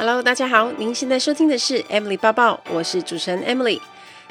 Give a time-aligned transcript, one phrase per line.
[0.00, 3.78] Hello，大家好，您现在收听的是 Emily 抱抱，我是主持人 Emily。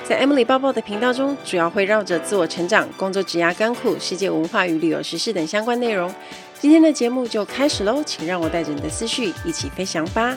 [0.03, 6.11] 在 Emily 抱抱的频道中，主要会绕着自我成长、工作、职涯、甘苦、世界文化与旅游时事等相关内容。
[6.59, 10.35] 今天的节目就开始喽，请让我带着你的思绪一起飞翔吧。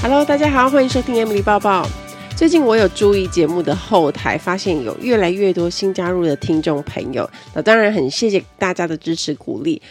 [0.00, 1.86] Hello，大家好，欢迎收听 Emily 抱抱。
[2.34, 9.82] 最近我有注意节目的后台，发现有越来越多新加入的听众朋友，那当然很谢谢大家的支持鼓励。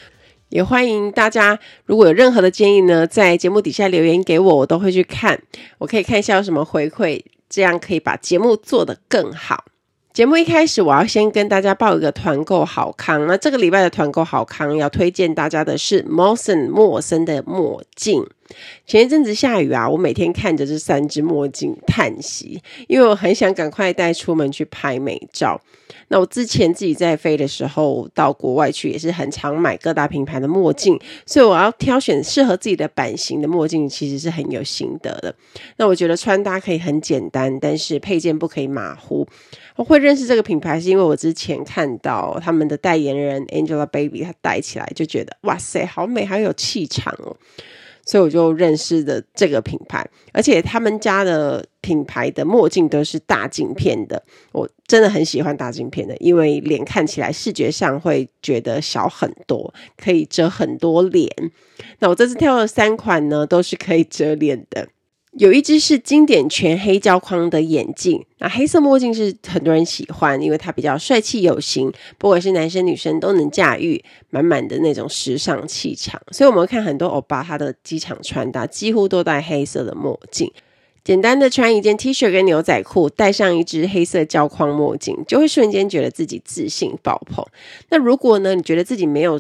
[0.54, 5.42] 也欢迎大家，如果有任何的建议呢，在节目底下留言给我，我都会去看。
[5.80, 7.20] 我可以看一下有什么回馈，
[7.50, 9.66] 这样可以把节目做得更好。
[10.14, 13.26] 节目一开始，我要先跟大家报一个团购好康。
[13.26, 18.24] 那这个礼拜的团购好康，要推荐大家的是 Mosen 莫森的墨镜。
[18.86, 25.62] 前一阵子下雨啊，我每天看着这三只墨镜叹息，因为我很想赶快带出门去拍美照。
[26.10, 35.34] 那我之前自己在飞的时候，到国外去也是很常买各大品牌的墨镜，所以我要挑选适合自己的版型的墨镜，其实是很有心得的。
[35.78, 39.28] 那我觉得穿搭可以很简单，但是配件不可以马虎。
[39.76, 47.36] 我会认识这个品牌，是因为我之前看到他们的代言人 Angelababy，她戴起来就觉得哇塞，好美，好有气场哦。
[48.06, 61.30] 所以我就认识的这个品牌，而且他们家的品牌的墨镜都是大镜片的，我真的很喜欢大镜片的，因为脸看起来视觉上会觉得小很多，可以遮很多脸。
[62.00, 64.88] 那我这次挑了三款呢，都是可以遮脸的。
[65.36, 76.22] 有一只是经典全黑胶框的眼镜，那黑色墨镜是很多人喜欢，因为它比较帅气有型，不管是男生女生都能驾驭，满满的那种时尚气场。
[76.32, 80.52] 所以我们看很多欧巴他的机场穿搭几乎都戴黑色的墨镜，
[81.04, 87.44] 简单的穿一件 T 恤跟牛仔裤，戴上一只黑色胶框墨镜，就会瞬间觉得自己自信爆棚。
[87.90, 89.40] 那如果呢，你觉得自己没有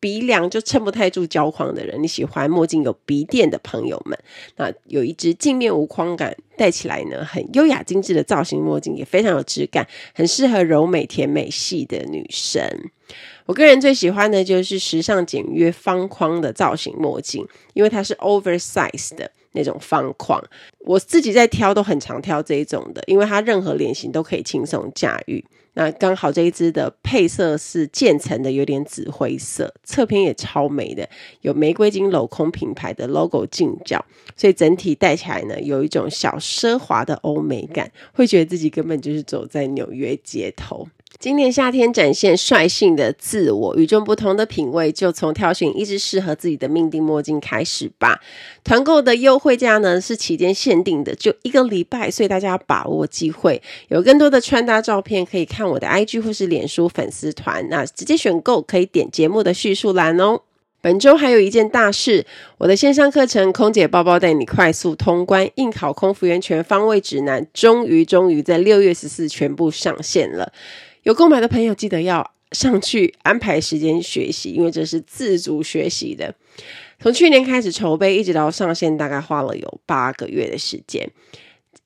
[0.00, 4.18] 鼻梁就撑不太住胶框的人，你喜欢墨镜有鼻垫的朋友们，
[4.56, 12.62] 那有一只镜面无框感，戴起来呢很优雅精致的造型墨镜，也非常有质感，很适合柔美甜美系的女生。
[13.44, 20.42] 我个人最喜欢的就是时尚简约方框的造型墨镜，因为它是 oversize 的那种方框，
[20.86, 25.44] 我自己在挑都很常挑这一种的，因为它任何脸型都可以轻松驾驭。
[25.80, 31.08] 那刚好这一支的配色是渐层的，有点紫灰色，侧边也超美的，
[31.40, 34.04] 有玫瑰金镂空品牌的 logo 镜角，
[34.36, 40.86] 所以整体戴起来呢，有一种小奢华的欧美感，会觉得自己根本就是走在纽约街头。
[41.18, 48.20] 今年夏天展现率性的自我，与众不同的品味，就从挑选一支适合自己的命定墨镜开始吧。
[48.64, 53.60] 团购的优惠价呢是期间限定的，就一个礼拜，所以大家要把握机会。
[53.88, 60.40] 有更多的穿搭照片可以看我的 IG 或是脸书粉丝团，那直接选购可以点节目的叙述栏哦。
[60.80, 62.24] 本周还有一件大事，
[62.56, 70.50] 我的线上课程《空姐包包带你快速通关应考空服员全方位指南》，终于终于在六月十四全部上线了。
[71.02, 76.34] 有购买的朋友记得要上去安排时间学习，因为这是自主学习的。
[77.00, 81.10] 从去年开始筹备，一直到上线，大概花了有八个月的时间，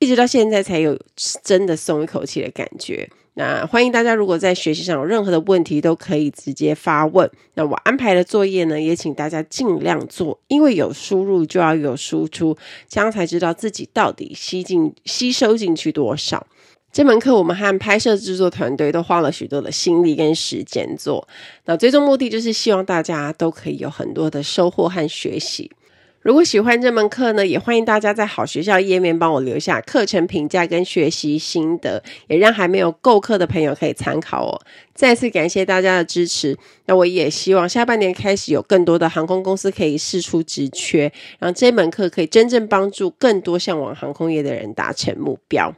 [0.00, 0.98] 一直到现在才有
[1.44, 3.08] 真的松一口气的感觉。
[3.36, 7.28] 那欢迎大家，如果在学习上有任何的问题，都可以直接发问。
[7.54, 12.56] 那我安排的作业呢，也请大家尽量做，因为有输入就要有输出，
[12.88, 16.46] 这样才知道自己到底吸进吸收进去多少。
[16.94, 21.26] 这门课我们和拍摄制作团队都花了许多的心力跟时间做，
[21.64, 25.72] 那最终目的就是希望大家都可以有很多的收获和学习。
[26.20, 34.60] 如果喜欢这门课呢，也欢迎大家在好学校页面帮我留下课程评价跟学习心得，也让还没有购课的朋友可以参考哦。
[34.94, 36.56] 再次感谢大家的支持，
[36.86, 45.74] 那我也希望下半年开始有更多的航空公司可以释出职缺，让这门课可以真正帮助更多向往航空业的人达成目标。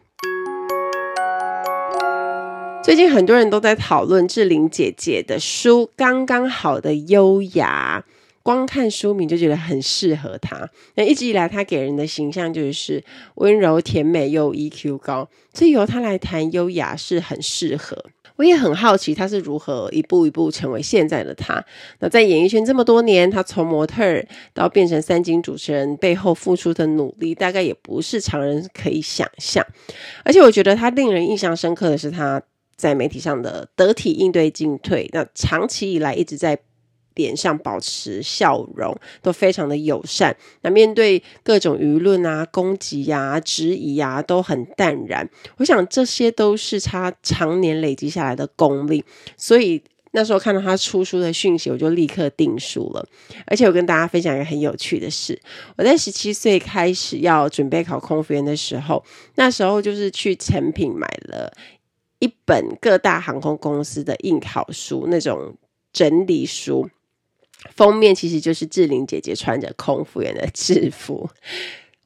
[2.87, 8.05] 最近很多人都在讨论志玲姐姐的书《刚刚好的优雅》，
[8.45, 10.71] 光看书名就觉得很适合她。
[10.95, 13.03] 那一直以来，她给人的形象就是
[13.35, 18.05] 温柔甜美又 EQ 高，所以由她来谈优雅是很适合。
[18.37, 21.61] 我也很好奇她是如何一步一步成为现在的她。
[21.99, 24.25] 那在演艺圈这么多年，她从模特儿
[24.55, 29.67] 到变成三金主持人，背后付出的努力，大概也不是常人可以想象。
[30.25, 32.41] 而且我觉得她令人印象深刻的是她。
[32.77, 36.59] 在媒体上的得体应对进退，那长期以来一直在
[37.15, 40.37] 脸上保持笑容，都非常的友善。
[40.61, 45.27] 那面对各种舆论啊、攻击呀、啊、质疑呀、啊，都很淡然。
[45.57, 49.03] 我想这些都是他常年累积下来的功力，
[49.39, 49.83] 所以
[50.13, 53.07] 那时候看到他出书的讯息，我就立刻订书了。
[53.47, 55.41] 而且我跟大家分享一个很有趣的事：
[55.79, 59.03] 我在十七岁开始要准备考空服员的时候，
[59.37, 61.51] 那时候就是去诚品买了
[62.19, 65.55] 一本各大航空公司的应考书，那种
[65.93, 66.89] 整理书，
[67.75, 71.29] 封面其实就是志玲姐姐穿着空服员的制服。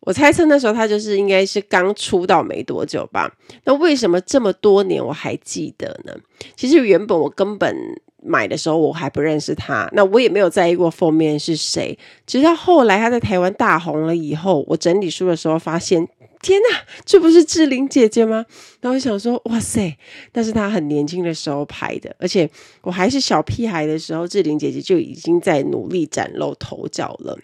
[0.01, 3.31] 我猜测那时候他就是应该是刚出道没多久吧。
[3.65, 6.17] 那为什么这么多年我还记得呢？
[6.57, 7.77] 其实原本我根本
[8.23, 11.99] 买的时候我还不认识他，那我也没有在意过封面是谁。
[12.27, 16.09] 直到后来他在台湾大红了以后，我整理书的时候发现，
[16.43, 18.47] 天哪，这不是志玲姐姐吗？
[18.81, 19.97] 然后我想说，哇塞，
[20.33, 22.49] 但是她很年轻的时候拍的，而且
[22.81, 27.39] 我还是小屁孩的时候，志玲姐姐就已经在努力崭露头角了。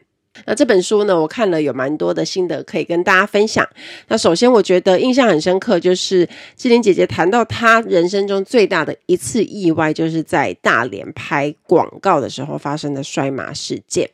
[0.44, 3.66] 那这本书呢，我看了有蛮多的心得可以跟大家分享。
[4.08, 14.10] 那首先，我觉得印象很深刻，就是志玲姐姐谈到她人生中最大的一次意外，就是在大连拍广告的时候发生的摔马事件。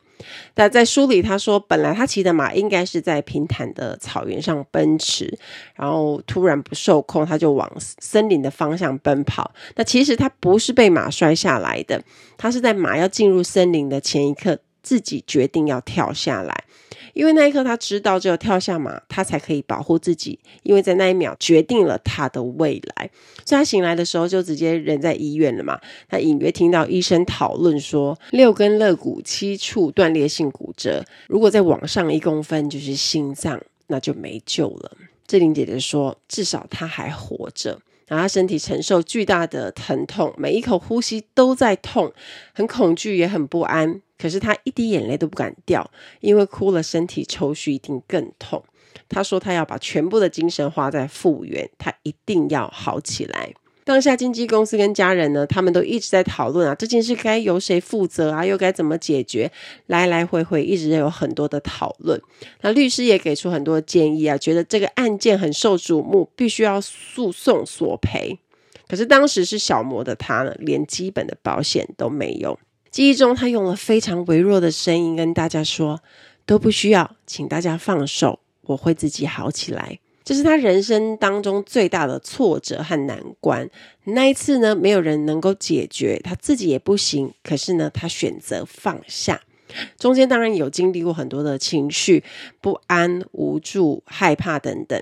[0.55, 5.37] 那在书里，他说，本来他骑的马应该是在平坦的草原上奔驰，
[5.75, 9.53] 然后突然不受控，他就往森林的方向奔跑。
[9.75, 12.03] 那其实他不是被马摔下来的，
[12.37, 14.59] 他是在马要进入森林的前一刻。
[14.83, 16.65] 自己决定要跳下来，
[17.13, 20.39] 因为那一刻他知道，只有跳下马，他才可以保护自己。
[20.63, 23.09] 因为在那一秒决定了他的未来，
[23.45, 25.79] 所以他醒来的时候就直接人在医院了嘛。
[26.09, 34.91] 他隐约听到医生讨论说，六根肋骨七处断裂性骨折，如果再往上一公分就是心脏，那就没救了。
[35.27, 37.79] 志玲姐姐说，至少他还活着。
[38.13, 42.13] 然后他身体承受巨大的疼痛，每一口呼吸都在痛，
[42.53, 43.99] 很恐惧也很不安。
[44.19, 45.89] 可是他一滴眼泪都不敢掉，
[46.19, 48.63] 因为哭了身体抽搐一定更痛。
[49.09, 53.51] 他说他要把全部的精神花在复原，他一定要好起来。
[53.85, 59.51] 当下经纪公司跟家人呢，他们都一直在讨论啊，这件事该由谁负责啊，又该怎么解决？
[59.87, 62.21] 来来回回一直有很多的讨论。
[62.61, 68.39] 那律师也给出很多建议啊，觉得这个案件很受瞩目，必须要诉讼索赔。
[68.87, 72.59] 可是当时是小模的他呢，连基本的保险都没有。
[72.91, 75.99] 记忆中，他用了非常微弱的声音跟大家说
[76.45, 83.69] ：“都不需要，请大家放手，我会自己好起来。”这是他人生当中最大的挫折和难关。
[84.05, 87.33] 那一次呢，没有人能够解决，他自己也不行。
[87.43, 89.41] 可是呢，他选择放下。
[89.97, 92.23] 中间当然有经历过很多的情绪，
[92.61, 95.01] 不安、无助、害怕等等，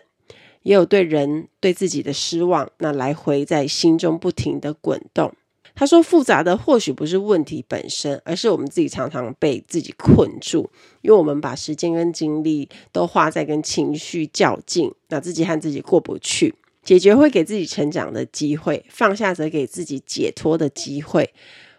[0.64, 5.34] 也有对人、对自己的失望，那来回在心中不停地滚动。
[5.74, 10.70] 他说：“复杂的或许不是问题本身，而是我们自己常常被自己困住，
[11.02, 16.54] 因为我们把时间跟精力都花在跟情绪较劲，那自己和自己过不去。
[16.84, 21.34] 解决会给自己成长的机会，放下则给自己解脱的机会。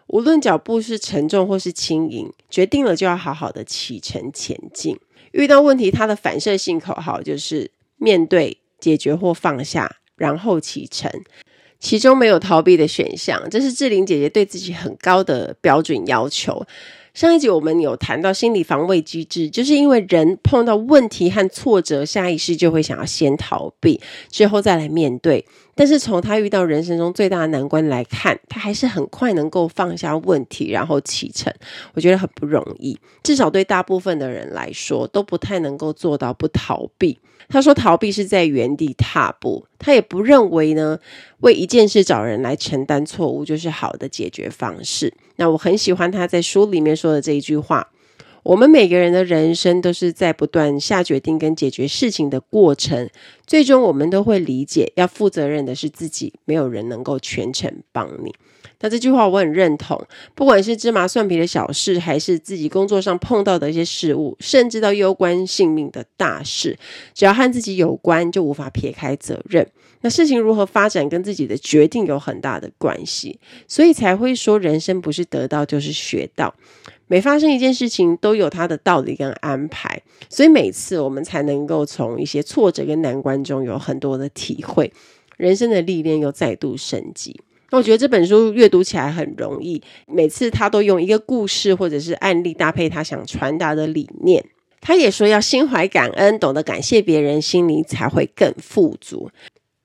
[0.07, 4.99] 无论脚步是沉重或是轻盈，决定了就要好好的启程前进。
[5.31, 11.11] 遇到问题，他的反射性口号就是面对、解决或放下，然后启程。”
[11.83, 16.65] 其中没有逃避的选项，这是志玲姐姐对自己很高的标准要求。
[17.13, 23.99] 上一集我们有谈到心理防卫机制，就是因为人碰到问题和挫折，下意识就会想要先逃避，
[24.31, 25.45] 之后再来面对。
[25.75, 31.53] 但是从他遇到人生中最大的难关来看，他还是很快能够放下问题，然后启程。
[31.93, 37.19] 我觉得很不容易，至少对大部分的人来说，都不太能够做到不逃避。
[37.49, 40.97] 他说：“逃避是在原地踏步。”他也不认为呢，
[41.41, 45.13] 为一件事找人来承担错误就是好的解决方式。
[45.35, 47.89] 那我很喜欢他在书里面说的这一句话
[48.43, 53.09] ：“我们每个人的人生都是在不断下决定跟解决事情的过程，
[53.47, 58.33] 最终我们都会理解，要负责任的是自己，没有人能够全程帮你。”
[58.83, 59.97] 那这句话我很认同，
[60.35, 66.77] 不管是芝麻蒜皮的小事，还是自己工作上碰到的一些事物，甚至到攸关性命的大事，
[67.13, 69.65] 只要和自己有关，就无法撇开责任。
[70.01, 76.53] 那事情如何发展，跟自己的决定有很大的关系，所以才会说人生不是得到就是学到。
[77.07, 84.91] 每发生一件事情，都有它的道理跟安排，所以每次我们才能够从一些挫折跟难关中有很多的体会，
[85.37, 87.39] 人生的历练又再度升级。
[87.77, 94.45] 我觉得这本书阅读起来很容易，每次他都用一个故事或者是案例搭配他想传达的理念。
[94.79, 99.31] 他也说要心怀感恩，懂得感谢别人，心里才会更富足。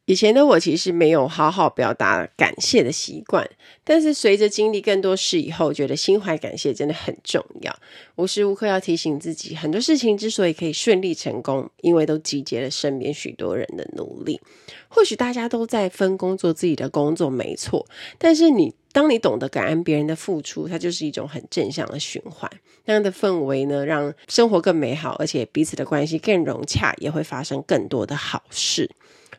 [0.09, 3.47] 以前的我其实没有好好表达感谢的习惯，
[3.85, 7.79] 但是随着经历更多事以后，觉得心怀感谢真的很重要。
[8.17, 14.41] 无时无刻要提醒自己，很多事情之所以可以顺利成功，因为都集结了身边许多人的努力。
[14.89, 17.87] 或许大家都在分工做自己的工作，没错，
[18.17, 22.51] 但是你当你懂得感恩别人的付出，它就是一种很正向的循环。
[22.87, 28.91] 那样的氛围呢，让生活更美好，而且彼此的关系更融洽，也会发生更多的好事。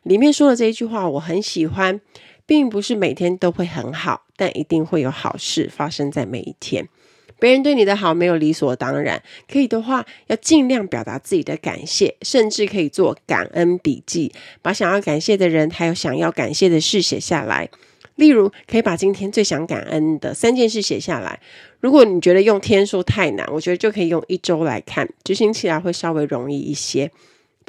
[0.03, 1.99] 里面说的这一句话我很喜欢，
[2.45, 6.87] 并不是每天都会很好，但一定会有好事发生在每一天。
[7.39, 17.69] 别人对你的好没有理所当然，可以的话要尽量表达自己的感谢，甚至可以做感恩笔记，把想要感谢的人还有想要感谢的事写下来。
[18.15, 21.39] 例如，可以把今天最想感恩的三件事写下来。
[21.79, 27.09] 如果你觉得用天数太难，我觉得就可以用一周来看，执行起来会稍微容易一些。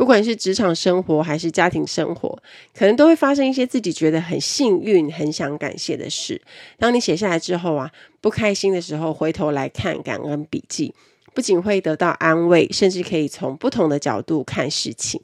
[0.01, 2.43] 不管是职场生活还是家庭生活，
[2.75, 6.41] 可能都会发生一些自己觉得很幸运、很想感谢的事。
[6.79, 10.95] 当你写下来之后啊，不开心的时候回头来看感恩笔记，
[11.35, 15.21] 不仅会得到安慰，甚至可以从不同的角度看事情。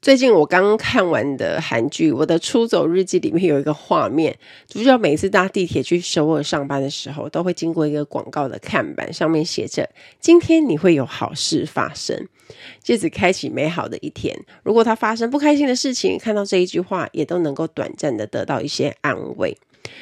[0.00, 4.38] 最近我刚看完的韩剧《我的出走日记》里面有一个画面，
[4.68, 9.90] 主角每次搭地铁去首尔上班的时候，都会经过一个广告的看板，上面写着
[10.20, 12.28] “今天你会有好事发生，
[12.80, 14.38] 借此开启美好的一天”。
[14.62, 19.58] 如果他发生不开心的事情，看到这一句话，也都能够短暂的得到一些安慰。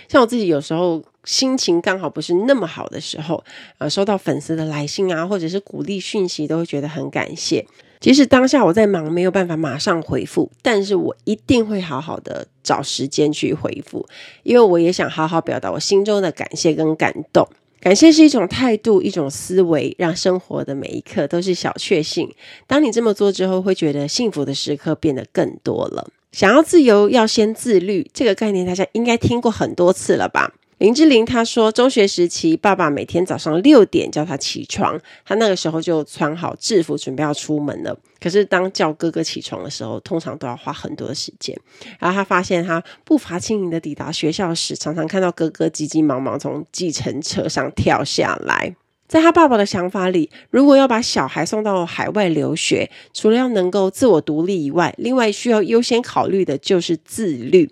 [0.08, 3.42] 像我自己有时候心情刚好不是那么好的时候，
[3.78, 7.66] 呃，收到粉丝的来信啊，或者是鼓励讯息，都会觉得很感谢。
[8.06, 14.06] 即使当下我在忙，没有办法马上回复，但是我一定会好好的找时间去回复，
[14.44, 17.48] 因为我也想好好表达我心中的感谢跟感动。
[17.80, 22.32] 感谢是一种态度，一种思维，让生活的每一刻都是小确幸。
[22.68, 26.08] 当你这么做之后，会觉得幸福的时刻变得更多了。
[26.30, 30.52] 想要自由，要先自律，这个概念大家应该听过很多次了吧？
[30.78, 37.98] 林志玲她说，中学时期，爸爸每天早上六点叫她起床，她那个时候就穿好制服，准备要出门了。
[38.20, 41.58] 可是当叫哥哥起床的时候，通常都要花很多的时间。
[41.98, 48.76] 然后她发现，她步伐轻盈的抵达学校时，常常看到哥哥急急忙忙从计程车上跳下来。
[49.08, 57.70] 在他爸爸的想法里，如果要把小孩送到海外留学，除了要能够自我独立以外，另外需要优先考虑的就是自律。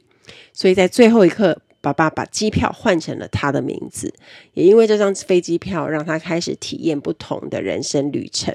[0.53, 1.61] 所以在最后一刻，
[1.93, 4.15] 爸爸把机票换成了他的名字，
[4.55, 8.55] 也因为这张飞机票，让他开始体验不同的人生旅程。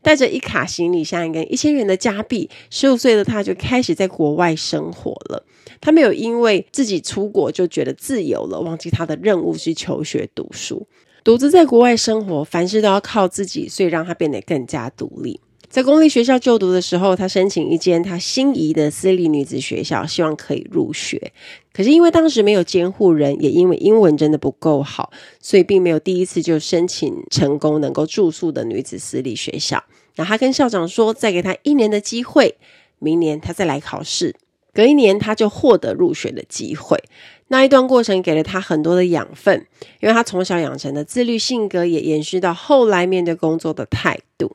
[0.00, 5.44] 带着一卡行李箱跟一千元的加币，十五岁的他就开始在国外生活了。
[5.80, 10.86] 他没有因为自己出国就觉得自由了，忘记他的任务是求学读书。
[11.22, 15.40] 独自在国外生活，凡事都要靠自己，所以让他变得更加独立。
[15.72, 21.32] 在公立学校就读的时候，他申请一间他心仪的私立女子学校，希望可以入学。
[21.72, 25.10] 可是因为当时没有监护人，也因为英文真的不够好，
[25.40, 29.82] 所以并没有第一次就申请成功能够住宿的女子私立学校。
[30.16, 32.56] 那他跟校长说，再给他一年的机会，
[32.98, 34.36] 明年他再来考试。
[34.74, 37.02] 隔一年，他就获得入学的机会。
[37.48, 39.66] 那一段过程给了他很多的养分，
[40.00, 44.54] 因为他从小养成的自律性格，也延续到后来面对工作的态度。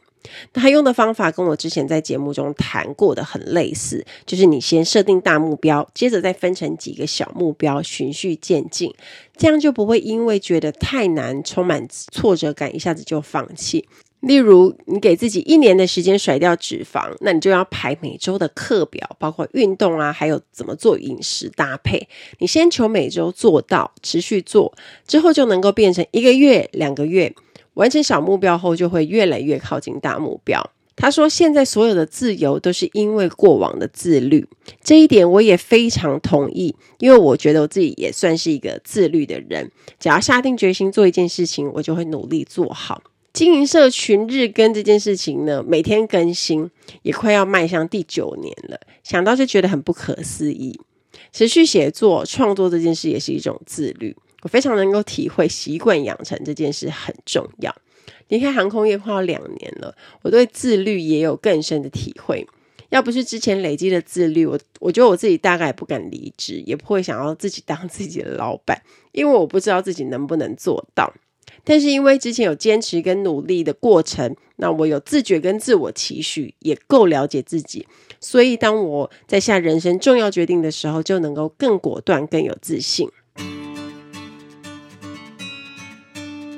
[0.54, 8.94] 那他用的方法跟我之前在节目中谈过的很类似，就是你先设定大目标，接着再分成几个小目标，循序渐进，
[9.36, 13.88] 这样就不会因为觉得太难，充满挫折感，一下子就放弃。
[14.22, 22.10] 例如，你给自己一年的时间甩掉脂肪，那你就要排每周的课表，包括运动啊，还有怎么做饮食搭配。
[22.40, 27.32] 你先求每周做到，持续做，之后就能够变成一个月、两个月。
[27.78, 30.72] 完成小目标后，就会越来越靠近大目标。
[30.96, 34.48] 他说：“现在所有的自由都是因为过往的自律，
[34.84, 36.76] 这一点我也非常同意。
[36.98, 39.72] 因为我觉得我自己也算是一个自律的人。
[40.00, 43.04] 只要下定决心做一件事情，我就会努力做好。
[43.32, 46.68] 经营社群日更这件事情呢，每天更新，
[47.04, 48.80] 也快要迈向第九年了。
[49.04, 50.80] 想到就觉得很不可思议。
[51.32, 57.75] 持续写作、创作这件事也是一种自律。”我非常能够体会习惯养成这件事很重要。
[58.29, 62.46] 离开航空业快要两年了，我对自律也有更深的体会。
[62.89, 71.13] 要不是之前累积的自律，我我觉得我自己大概也不敢离职，也不会想要自己当自己的老板，因为我不知道自己能不能做到。
[71.65, 77.86] 但是因为之前有坚持跟努力的过程，那我有自觉跟自我期许，也够了解自己，
[78.22, 83.10] 所以当我在下人生重要决定的时候，就能够更果断、更有自信。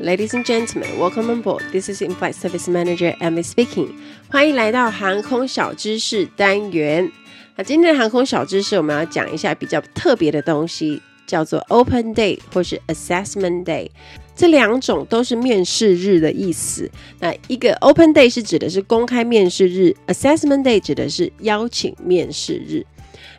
[0.01, 1.61] Ladies and gentlemen, welcome on board.
[1.73, 3.89] This is In-flight Service Manager Emily speaking.
[4.29, 7.11] 欢迎来到航空小知识单元。
[7.57, 13.89] 那今天的航空小知识，我们要讲一下比较特别的东西，叫做 Open Day 或是 Assessment Day。
[14.37, 16.89] 这两种都是面试日的意思。
[17.19, 22.85] 那一个 Open Day 是指的是公开面试日，Assessment Day 指的是邀请面试日。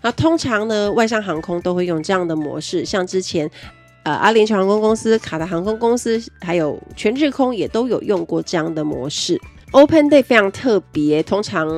[0.02, 3.50] 那通常呢，外商航空都会用这样的模式，像之前
[4.02, 9.40] 呃阿联酋航空公司、卡达航空公司，还有全日空也都有用过这样的模式。
[9.72, 11.68] Open Day 非常特别，通常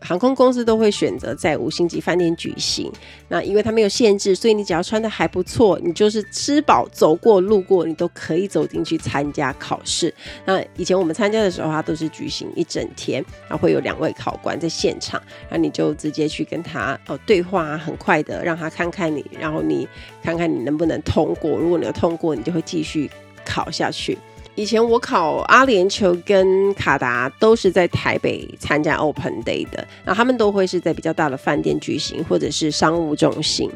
[0.00, 2.90] 航空公司都会选择在五星级饭店举行。
[3.28, 10.14] 那因为它没有限制，所以你只要穿的还不错，你就是吃饱走过路过，你都可以走进去参加考试。
[10.44, 19.88] 那以前我们参加的时候，它都是举行一整天，然后会有两位考官在现场，然后你就直接去跟他哦对话，很快的让他看看你，然后你
[20.22, 21.58] 看看你能不能通过。
[21.58, 23.10] 如果你有通过，你就会继续
[23.44, 24.16] 考下去。
[24.54, 33.70] 以前我考阿联酋跟卡达都是在台北参加 Open Day 的，那他们都会是在比较大的饭店举行，或者是商务中心。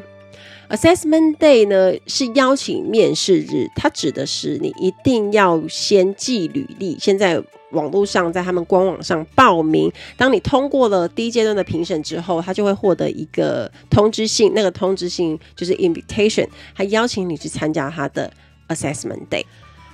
[0.69, 7.41] Assessment Day 呢是邀请面试日，它指的是你一定要先寄履历，先在
[7.71, 9.91] 网络上在他们官网上报名。
[10.15, 18.31] 当你通过了第一阶段的评审之后，他就会获得一个通知信，那个通知信就是 Invitation，还邀请你去参加他的
[18.67, 19.45] Assessment Day。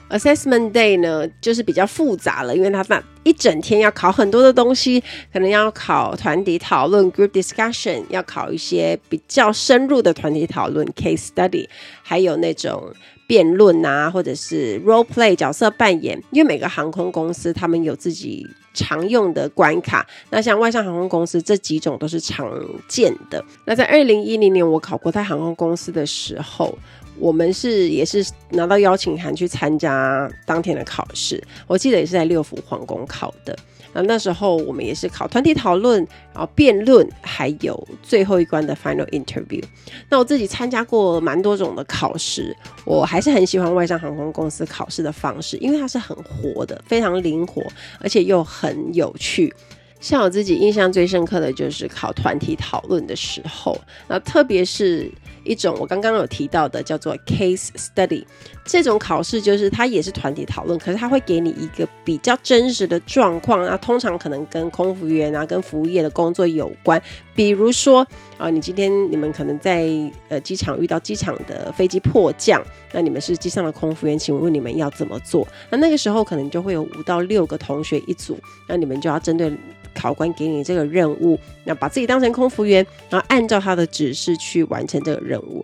[0.09, 11.67] Assessment Day 呢，就是比较复杂了，因为它那一整天要考很多的东西，可能要考团体讨论 （group discussion），要考一些比较深入的团体讨论 （case study），
[12.03, 12.93] 还有那种
[13.33, 16.21] 辩论啊，或者是 role play 角色扮演。
[16.29, 22.47] 因为每个航空公司他们有自己常用的关卡，那像外商航空公司这几种都是常
[22.87, 23.43] 见的。
[23.65, 26.77] 那在二零一零年我考国泰航空公司的时候。
[27.19, 33.55] 我们是也是拿到邀请函去参加当天的考试，我记得也是在六福皇宫考的。
[33.93, 35.99] 那那时候我们也是考团体讨论，
[36.33, 39.63] 然后辩论，还有最后一关的 final interview。
[40.09, 47.61] 那我自己参加过蛮多种的考试，我还是很喜欢外商航空公司考试的方式，因为它是很活的，非常灵活，
[47.99, 49.53] 而且又很有趣。
[49.99, 55.09] 像我自己印象最深刻的就是考团体讨论的时候，那特别是
[55.45, 58.25] 一种我刚刚有提到的叫做 case study
[58.65, 67.01] 这种考试，就是它也是团体讨论，可是它会给你一个比较真实的状况，那通常可能跟空服员啊、跟服务业的工作有关。
[67.35, 69.87] 比如说啊，你今天你们可能在
[70.29, 75.47] 呃机场遇到机场的飞机迫降，那你们是机上的空服员，请问你们要怎么做？
[75.69, 79.51] 那那个时候可能就会有五到六个同学一组，那你们就要针对。
[79.95, 85.63] 考官给你这个任务，那把自己当成空服员，然后按照他的指示去完成这个任务。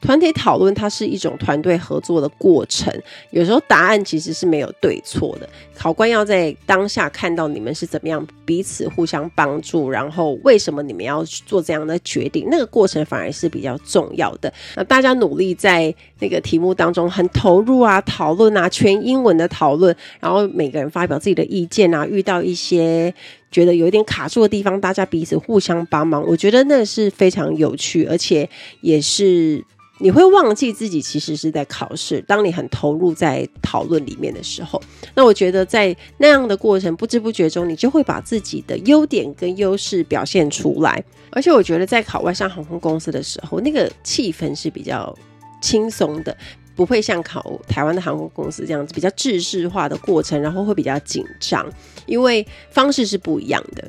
[0.00, 2.92] 团体讨论它是一种团队合作的过程，
[3.30, 5.48] 有时候答案其实是没有对错的。
[5.74, 14.52] 考官要在当下看到你们是怎么样彼此互相帮助，然后为什么你们要做这样的决定，那个过程反而是比较重要的。
[14.76, 23.12] 那大家努力在那个题目当中很投入啊，讨论啊，全英文的讨论，然后每个人发表自己的意见啊，遇到一些
[23.50, 28.48] 觉得有一点卡住的地方，大家彼此互相帮忙，我觉得那是非常有趣，而且
[28.80, 29.64] 也是。
[30.00, 32.20] 你会忘记自己其实是在考试。
[32.22, 34.80] 当你很投入在讨论里面的时候，
[35.14, 41.02] 那我觉得在那样的过程，不知不觉中，你就会把自己的优点跟优势表现出来。
[41.30, 45.14] 而且我觉得在考外商航空公司的时候，那个气氛是比较
[45.60, 46.36] 轻松的，
[46.74, 51.68] 不会像考台湾的航空公司这样子比较制式化的过程，然后会比较紧张，
[52.06, 53.84] 因为方式是不一样的。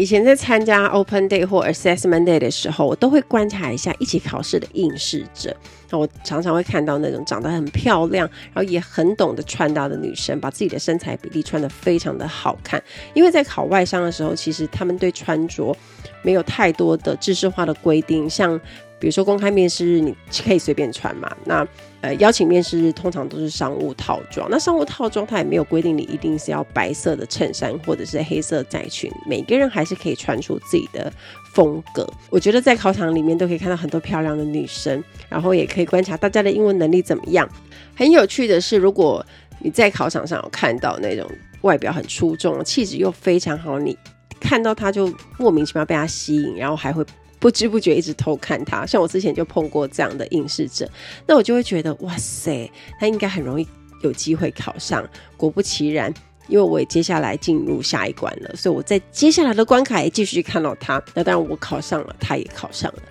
[0.00, 5.54] 以前在参加 Open Day 或 Assessment Day 的时候，我都会观察一下一起考试的应试者。
[5.90, 12.82] 那我常常会看到那种长得很漂亮，然后也很懂得穿搭的女生，把自己的身材比例穿得非常的好看。
[13.12, 15.76] 因为在考外商的时候，其实他们对穿着
[16.22, 18.58] 没有太多的制式化的规定，像。
[19.00, 21.34] 比如说公开面试日，你可以随便穿嘛。
[21.44, 21.66] 那
[22.02, 24.48] 呃，邀请面试日通常都是商务套装。
[24.50, 31.12] 那商务套装它也没有规定你一定是要白色的衬衫或者是黑色窄裙，每个人还是可以穿出自己的
[31.52, 32.08] 风格。
[32.30, 37.48] 我觉得在考场里面都可以看到很多漂亮的女生，然后也可以观察大家的英文能力怎么样。
[37.94, 39.24] 很有趣的是，如果
[39.58, 41.30] 你在考场上有看到那种
[41.62, 43.94] 外表很出众、气质又非常好，你
[44.40, 47.04] 看到他就莫名其妙被他吸引，然后还会。
[47.40, 50.88] 不知不觉一直偷看他，像我之前就碰过这样的应试者，
[51.26, 53.66] 那我就会觉得哇塞，他应该很容易
[54.02, 55.04] 有机会考上。
[55.36, 56.12] 果不其然，
[56.48, 61.02] 因为我也接下来进入下一关了，所以我在接下来的关卡也继续看到他。
[61.14, 63.02] 那当然我考上了，他也考上了。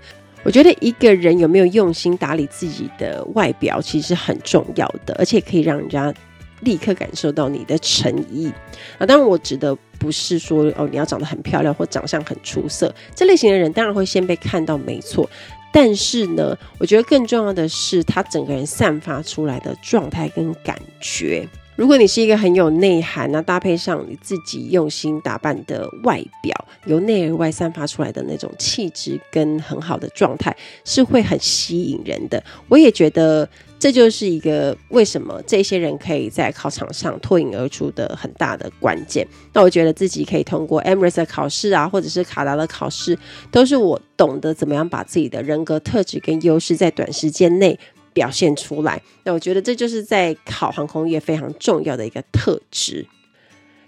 [0.44, 6.14] 我觉得一个人有没有用心打理自己的外表，其实很重要的，而且可以让人家
[6.62, 8.52] 立刻感受到你的诚意。
[8.98, 15.30] 啊，当然我指的不是说哦，你要长得很漂亮或长相很出色，这类型的人当然会先被看到，没错。
[15.72, 21.48] 但是呢，我觉得更重要的是他整个人散发出来的状态跟感觉。
[21.76, 32.44] 如果你是一个很有内涵，那搭配上你自己用心打扮的外表，由内而外散发出来的那种气质跟很好的状态，是会很吸引人的。
[32.68, 33.48] 我也觉得
[33.80, 39.26] 这就是一个为什么这些人可以在考场上脱颖而出的很大的关键。
[39.54, 43.18] 那我觉得自己可以通过 e m r s 的考试啊，或者是卡达的考试，
[43.50, 47.80] 都是我懂得怎么样把自己的人格特质跟优势在短时间内。
[48.12, 53.06] 表现出来，那我觉得这就是在考航空业非常重要的一个特质。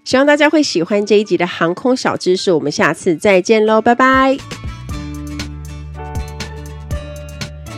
[0.04, 4.71] 希望大家会喜欢这一集的航空小知识，我们下次再见喽，拜拜。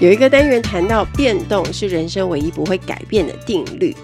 [0.04, 3.96] 有一个单元谈到变动是人生唯一不会改变的定律。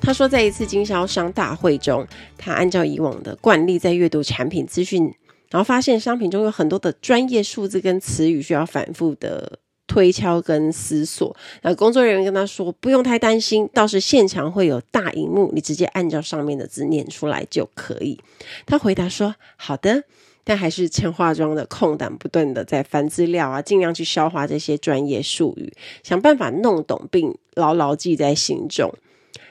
[0.00, 2.04] 他说，在一次经销商大会中，
[2.36, 5.04] 他按照以往的惯例在阅读产品资讯，
[5.48, 9.60] 然后发现商品中有很多的专业数字跟词语需要反复的。
[9.88, 18.18] 推敲跟思索，那工作人员跟他说：“不用太担心，倒是现场会有大荧幕，你直接按照上面的字念出来就可以。”
[18.66, 20.02] 他回答说：“好的。”
[20.48, 25.72] 但还是趁化妆的空档，不断的在翻资料啊，尽量去消化这些专业术语，
[26.04, 28.94] 想办法弄懂并牢牢记在心中。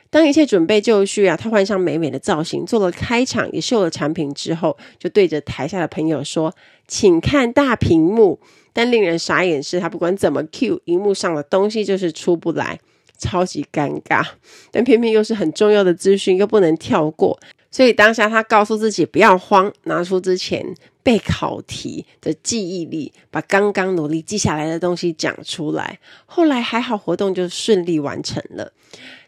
[0.09, 6.55] 当一切准备就绪啊，他换上美美的造型，做了开场，也秀了产品之后，就对着台下的朋友说
[6.87, 8.39] ：“请看大屏幕。”
[8.71, 12.79] 但令人傻眼是，他不管怎么 cue，荧幕上的东西就是出不来，
[13.17, 14.25] 超级尴尬。
[14.71, 17.37] 但偏偏又是很重要的资讯，又不能跳过，
[17.75, 20.63] 所以当下他告诉自己不要慌，拿出之前
[21.03, 25.99] 备考题的记忆力，把刚刚努力记下来的东西讲出来。
[26.25, 28.71] 后来还好，活动就顺利完成了。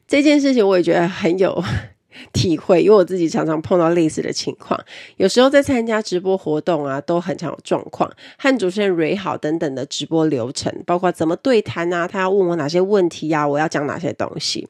[0.08, 1.62] 这件事情我也觉得很有。
[2.34, 4.80] 体会，因为我自己常常碰到类似的情况，
[5.18, 14.68] 有时候在参加直播活动啊，都很常有状况，和主持人蕊好等等的直播流程，包括怎么对谈啊，他要问我哪些问题呀、啊，我要讲哪些东西。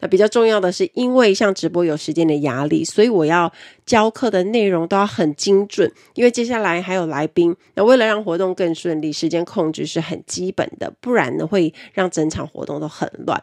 [0.00, 3.52] 那比较重要的是，因为像直播有时间的压力，所以我要
[3.86, 7.54] 教课的内容都要很精准，因为接下来还有来宾。
[7.74, 13.42] 那为了让活动更顺利，时间控制是很基本的，不然呢会让整场活动都很乱。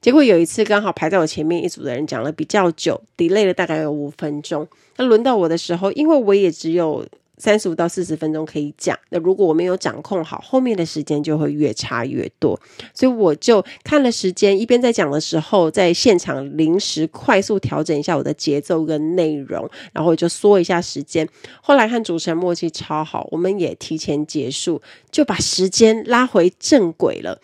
[0.00, 4.66] 结果有一次刚好排在我前面一组的人讲了比较久，delay 了大概有五分钟。
[4.96, 7.04] 那轮到我的时候，因为我也只有
[7.38, 12.58] 三十五到四十分钟可以讲，那如果我没有掌控好，后面的时间就会越差越多。
[12.92, 21.28] 所以我就看了时间，一边在讲的时候，在现场临时快速调整一下我的节奏跟内容，然后就缩一下时间。
[21.60, 27.40] 后来和主持人默契超好，我们也提前结束，就把时间拉回正轨了。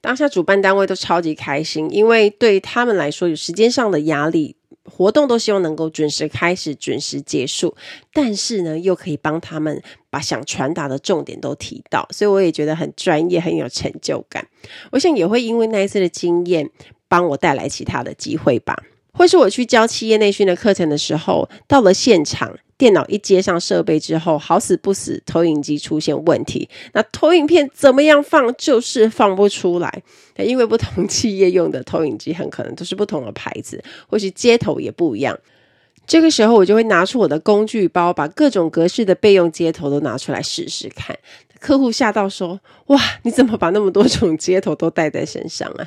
[0.00, 4.54] 当下主办单位都超级开心，因为对他们来说有时间上的压力，
[4.84, 7.74] 活动都希望能够准时开始、准时结束，
[8.12, 14.46] 但是呢，又可以帮他们把想传达的重点都提到，所以我也觉得很专业、很有成就感。
[14.92, 16.70] 我想也会因为那一次的经验，
[17.08, 18.82] 帮我带来其他的机会吧。
[19.12, 22.58] 或是我去教企业内训的课程的时候，到了现场。
[22.76, 26.68] 电脑一接上设备之后，好死不死，投影机出现问题。
[26.92, 30.02] 那投影片怎么样放，就是放不出来。
[30.36, 35.38] 因为不同企业用的投影机很可能都是不同的牌子，或是接头也不一样。
[36.06, 41.16] 这个时候，我就会拿出我的工具包，把各种格式的备用接头都拿出来试试看。
[41.60, 45.86] 客户吓到说：“哇，你怎么把那么多种接头都带在身上啊？”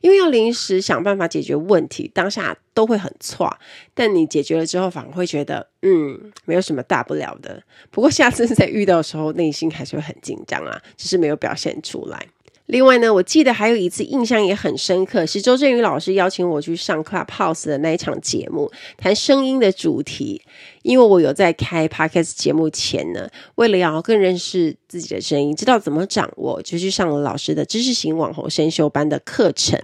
[0.00, 3.54] 因为要临时想办法解决问题，当下都会很错，
[3.94, 7.62] 但你解决了之后，反而会觉得，嗯，没有什么大不了的。
[7.90, 12.26] 不过下次再遇到的时候，内心还是会很紧张啊，只是没有表现出来。
[12.70, 20.40] 另外呢，我记得还有一次印象也很深刻，是周正宇老师邀请我去上 Clubhouse 的那一场节目，谈声音的主题。
[20.82, 29.78] 因为我有在开 Podcast 节目前呢，为了要更认识自己的声音，知道怎么掌握，就去上了老师的知识型网红声修班的课程。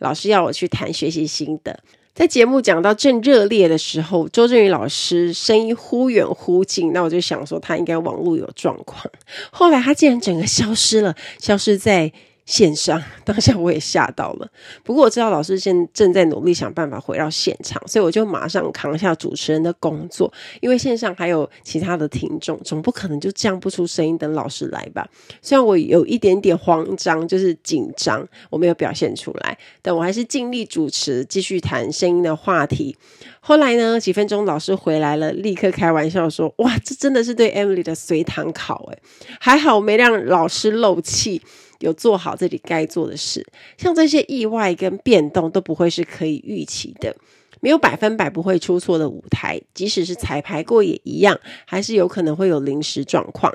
[0.00, 1.78] 老师要我去谈学习心得。
[2.14, 9.04] 在节目讲到正热烈的时候，周正宇老师声音忽远忽近，那我就想说他应该网络有状况。
[9.50, 12.12] 后来他竟然整个消失了，消失在。
[12.44, 14.48] 线上 当下我也吓到了，
[14.82, 20.32] 不过我知道老师现正在努力想办法回到现场，所以我就马上扛下主持人的工作。
[20.60, 25.06] 因为线上还有其他的听众，总不可能就这样不出声音等老师来吧？
[25.40, 32.96] 虽然我有一点点慌张，就是紧张，我没有表现出来，但我还是尽力主持，继续谈声音的话题。
[33.40, 38.98] 后来呢，几分钟老师回来了，立刻开玩笑说：“哇，这真的是对 Emily 的随堂考诶，
[39.40, 41.40] 还好没让老师漏气。”
[41.82, 47.14] 有做好自己该做的事，像这些意外跟变动都不会是可以预期的。
[47.60, 53.52] 没有百分百不会出错的舞台，即使是彩排过也一样，还是有可能会有临时状况。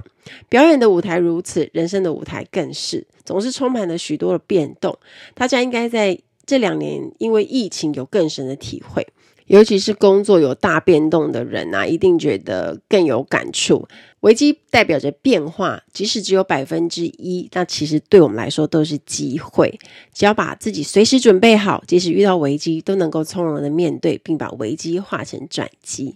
[0.48, 4.98] 表演的舞台如此，人生的舞台更是，总是充满了许多的变动。
[5.34, 9.06] 大家应该在这两年因为疫情有更深的体会。
[9.48, 13.88] 尤其是工作有大变动的人啊，一定觉得更有感触。
[14.22, 19.80] 危机代表着变化，即使只有百分之一，那其实对我们来说都是机会。
[20.14, 26.16] 只要把自己随时准备好，即使遇到危机，都能够从容的面对，并把危机化成转机。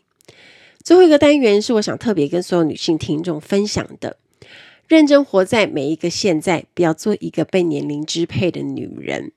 [0.84, 4.18] 最后一个单元是我想特别跟所有女性听众分享的：
[4.88, 9.32] 认真活在每一个现在，不要做一个被年龄支配的女人。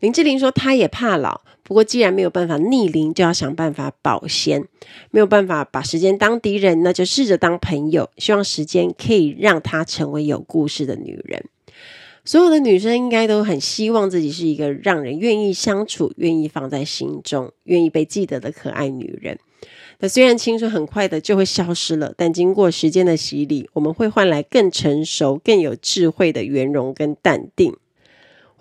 [0.00, 4.66] 林志玲说：“她也怕老，不过既然没有办法逆龄，就要想办法保鲜。
[5.10, 8.10] 没有办法把时间当敌人，那就试着当朋友。
[8.16, 11.44] 希望时间可以让她成为有故事的女人。
[12.24, 19.38] 所有的女生应该都很希望自己是一个让人愿意相处、愿意放在心中、愿意被记得的可爱女人。
[19.98, 27.74] 那虽然青春很快的就会消失了，但经过时间的洗礼，我们会换来更成熟、更有智慧的圆融跟淡定。”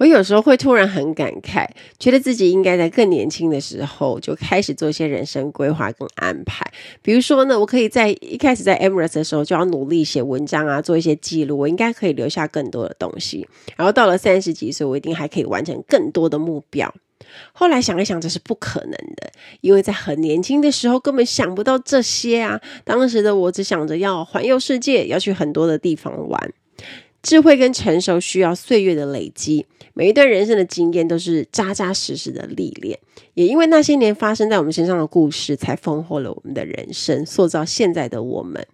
[0.02, 1.64] 我有时候会突然很感慨，
[2.00, 6.66] 觉得自己应该在更年轻的时候就开始做一些人生规划跟安排。
[7.04, 13.48] 比如说呢，我可以在一开始在 Emirates 的时候就要努力写文章啊，做一些记录，我应该可以留下更多的东西。
[13.76, 16.92] 然后到了三十几岁，我一定还可以完成更多的目标。
[17.54, 22.60] 后来想一想，这是不可能的，因为在很年轻的时候根本想不到这些啊。
[22.84, 26.52] 当时的我只想着要环游世界，要去很多的地方玩。
[27.22, 33.00] 智慧跟成熟需要岁月的累积，每一段人生的经验都是扎扎实实的历练。
[33.34, 38.66] 也因为那些年发生在我们身上的故事，才丰厚了我们的人生，塑造现在的我们。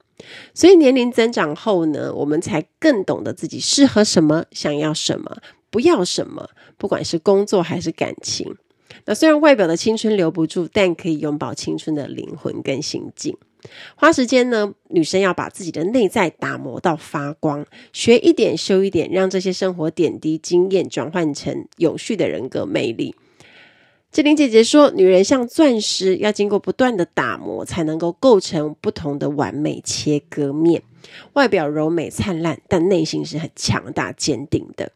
[0.53, 5.37] 所以年龄增长后呢，我们才更懂得自己适合什么，想要什么，
[5.69, 6.49] 不要什么。
[6.77, 8.55] 不管是工作还是感情，
[9.05, 13.37] 那虽然外表的青春留不住，但可以拥抱青春的灵魂跟心境。
[13.95, 23.15] 花时间呢，女生要把自己的内在打磨到发光，学一点修一点，让这些生活点滴经验转换成永续的人格魅力。
[24.09, 30.81] 志玲姐姐说，女人像钻石，要经过不断的打磨，才能够构成不同的完美切割面。
[31.33, 34.91] 外表柔美灿烂，但内心是很强大坚定的。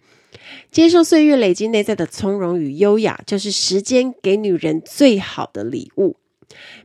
[0.71, 6.15] 接受岁月累积内在的从容与优雅，就是时间给女人最好的礼物。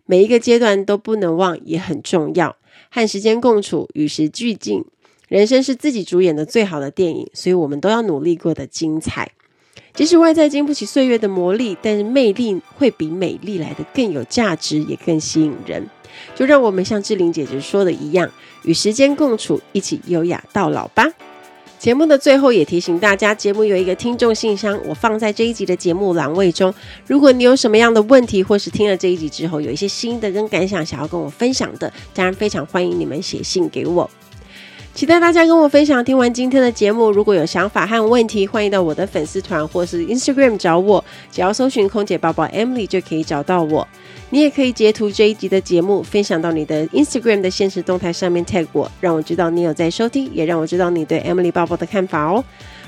[0.05, 2.57] 每一个阶段都不能忘，也很重要。
[2.91, 4.85] 和时间共处，与时俱进。
[5.29, 9.33] 人生是自己主演的最好的电影，所以我们都要努力过得精彩。
[9.93, 15.89] 即使外在经不起岁月的磨砺，但是魅力会比美丽来得更有价值，也更吸引人。
[16.35, 18.31] 就让我们像志玲姐姐说的一样，
[18.65, 21.11] 与时间共处，一起优雅到老吧。
[21.79, 26.73] 节目的最后也提醒大家，节目有一个听众信箱，我放在这一集的节目栏位中。
[27.07, 34.11] 如果你有什么样的问题，或是听了这一集之后有一些新的跟感想想要跟我分享的，当然非常欢迎你们写信给我。
[34.95, 36.03] 期待大家跟我分享。
[36.03, 43.87] 听完今天的节目，如果有想法和问题，欢迎到我的粉丝团或是 Instagram 找我，只要搜寻“空姐报报 Emily” 就可以找到我。
[44.31, 52.45] 你也可以截图这一集的节目，分享到你的 Instagram 的现实动态上面 tag 我，让我知道你有在收听，也让我知道你对 Emily 报报的看法哦。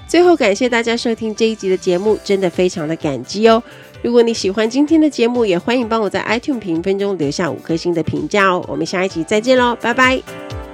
[0.07, 3.63] 最后，感谢大家收听这一集的节目，真的非常的感激哦。
[4.03, 8.65] 如果你喜欢今天的节目，也欢迎帮我在 iTunes 评分中留下五颗星的评价哦。
[8.67, 10.68] 我们下一集再见喽，拜拜。